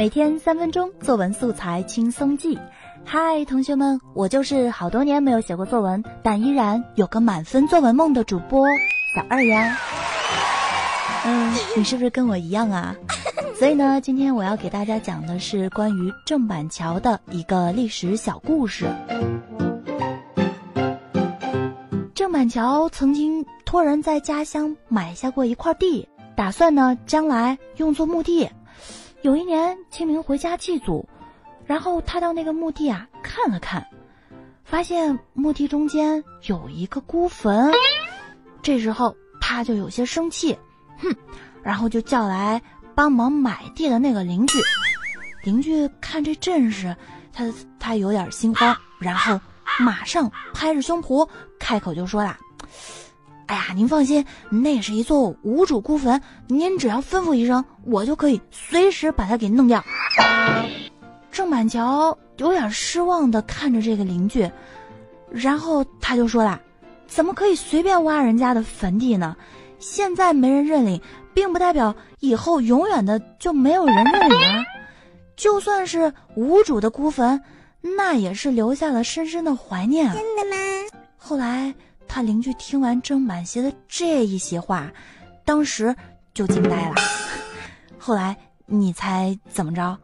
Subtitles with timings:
[0.00, 2.58] 每天三分钟作文素材轻松记。
[3.04, 8.66] 嗨，同学们，我就是好多年没有写过作文，但依然有个满分作文梦的主播
[9.14, 9.76] 小二呀。
[11.26, 12.96] 嗯，你是不是跟我一样啊？
[13.58, 18.86] 所以呢，今天我要给大家讲的是关于郑板桥的一个历史小故事。
[22.14, 28.48] 郑板桥曾经托人在家乡买下过一块地，打算呢将来用作墓地。
[29.22, 31.06] 有一年清明回家祭祖，
[31.66, 33.86] 然后他到那个墓地啊看了看，
[34.64, 37.70] 发现墓地中间有一个孤坟，
[38.62, 40.58] 这时候他就有些生气，
[40.98, 41.14] 哼，
[41.62, 42.62] 然后就叫来
[42.94, 44.58] 帮忙买地的那个邻居。
[45.44, 46.96] 邻居看这阵势，
[47.30, 47.44] 他
[47.78, 49.38] 他有点心慌，然后
[49.80, 51.28] 马上拍着胸脯
[51.58, 52.38] 开口就说啦。
[53.50, 59.84] 哎呀，您放心，那是一座无主孤坟，您只要吩咐一声，我就可以随时把它给弄掉。
[61.32, 64.48] 郑板桥有点失望的看着这个邻居，
[65.32, 66.60] 然后他就说了
[67.08, 69.36] ：“怎么可以随便挖人家的坟地呢？
[69.80, 71.02] 现在没人认领，
[71.34, 74.62] 并不代表以后永远的就没有人认领啊！
[75.34, 77.42] 就算是无主的孤坟，
[77.80, 80.56] 那也是留下了深深的怀念。”真的吗？
[81.16, 81.74] 后来。
[82.12, 84.90] 他邻居听完郑满邪的这一席话，
[85.44, 85.94] 当时
[86.34, 86.96] 就惊呆了。
[87.98, 89.96] 后来你猜怎么着？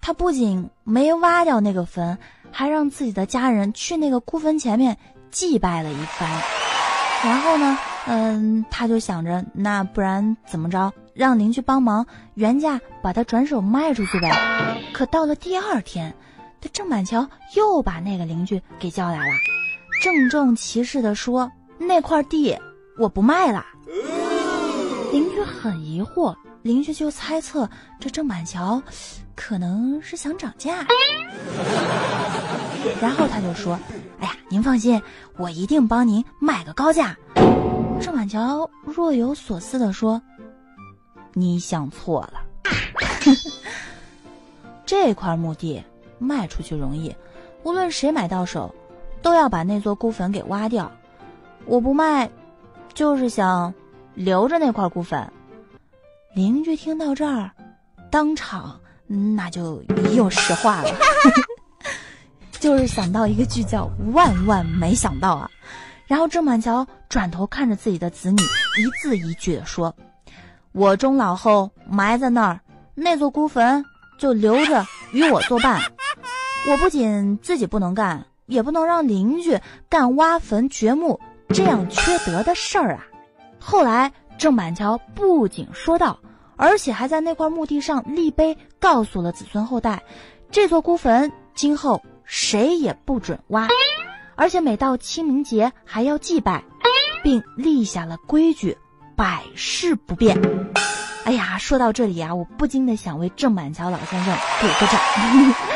[0.00, 2.18] 他不仅没挖掉那个坟，
[2.50, 4.98] 还让自己的家人去那个孤坟前面
[5.30, 6.28] 祭拜了一番。
[7.24, 7.78] 然后呢，
[8.08, 10.92] 嗯，他就想着，那不然怎么着？
[11.14, 14.76] 让邻居帮忙原价把它转手卖出去呗。
[14.92, 16.12] 可到了第二天，
[16.60, 19.34] 这郑板桥又把那个邻居给叫来了。
[20.02, 22.58] 郑重其事地说：“那块地
[22.98, 23.64] 我不卖了。”
[25.12, 28.82] 邻居很疑惑，邻居就猜测这郑板桥
[29.36, 30.84] 可能是想涨价。
[33.00, 33.78] 然后他就说
[34.18, 35.00] ：“哎呀，您放心，
[35.38, 37.16] 我一定帮您卖个高价。”
[38.02, 40.20] 郑板桥若有所思地说
[41.32, 42.40] ：“你想错了，
[44.84, 45.80] 这块墓地
[46.18, 47.14] 卖出去容易，
[47.62, 48.74] 无论谁买到手。”
[49.22, 50.90] 都要把那座孤坟给挖掉，
[51.64, 52.28] 我不卖，
[52.92, 53.72] 就是想
[54.14, 55.32] 留着那块孤坟。
[56.34, 57.50] 邻居听到这儿，
[58.10, 59.82] 当场那就
[60.14, 60.90] 又石化了，
[62.58, 65.50] 就是想到一个句叫“万万没想到啊”。
[66.08, 69.94] 然后郑板桥转头看着自己的子女，一字一句的说
[70.72, 72.60] ：“我终老后埋在那儿，
[72.94, 73.84] 那座孤坟
[74.18, 75.80] 就留着与我作伴。
[76.68, 79.58] 我不仅自己不能干。”也不能让邻居
[79.88, 83.06] 干挖坟掘墓这样缺德的事儿啊！
[83.58, 86.18] 后来郑板桥不仅说道，
[86.56, 90.02] 而且还在那块墓地上立碑，告诉了子孙后代，
[90.50, 93.68] 这座孤坟今后谁也不准挖，
[94.34, 96.64] 而且每到清明节还要祭拜，
[97.22, 98.76] 并立下了规矩，
[99.16, 100.40] 百世不变。
[101.24, 105.71] 哎呀，说到这里啊，我不禁的想为郑板桥老先生鼓个掌。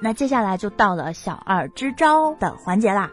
[0.00, 3.10] 那接下来就到了小二支招的环节啦。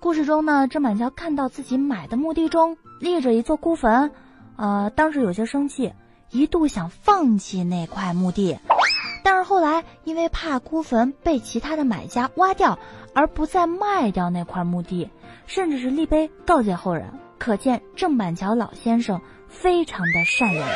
[0.00, 4.10] 故事中呢，郑板桥看到自己买的墓地中立着一座孤坟，
[4.56, 5.92] 呃，当时有些生气，
[6.30, 8.58] 一度想放弃那块墓地。
[9.22, 12.78] 但是后来因为怕孤坟被其他的买家挖掉，
[13.14, 15.08] 而不再卖掉那块墓地，
[15.46, 17.12] 甚至是立碑告诫后人。
[17.38, 20.68] 可见郑板桥老先生非常的善良。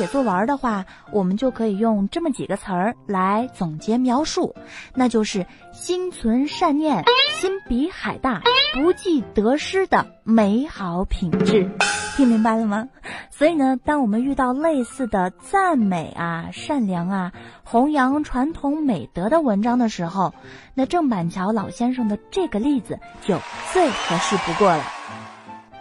[0.00, 4.54] 写作文的话，我们就可以用这么几个词儿来总结描述，
[4.94, 5.44] 那就是
[5.74, 7.04] 心存善念、
[7.38, 8.40] 心比海大、
[8.72, 11.70] 不计得失的美好品质。
[12.16, 12.88] 听明白了吗？
[13.28, 20.32] 所以呢，当我们遇到类似的赞美啊、善良啊、弘扬传统美德的文章的时候，
[20.72, 23.38] 那郑板桥老先生的这个例子就
[23.74, 24.82] 最合适不过了。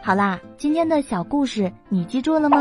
[0.01, 2.57] 好啦，今天的小故事你记住了吗？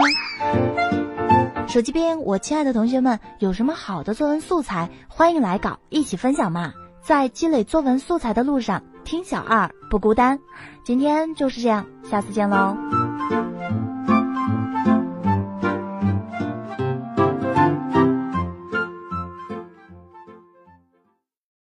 [1.69, 6.73] 手机边，我亲爱的同学们，有什么好的作文素材，欢迎来搞，一起分享嘛！
[7.03, 10.39] 在积累作文素材的路上，听小二不孤单。
[10.83, 12.75] 今天就是这样，下次见喽。